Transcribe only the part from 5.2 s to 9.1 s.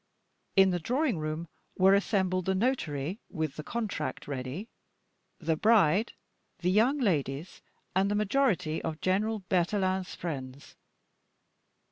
the bride, the young ladies, and the majority of